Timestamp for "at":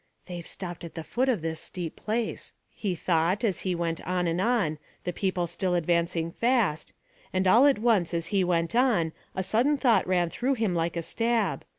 0.83-0.95, 7.67-7.77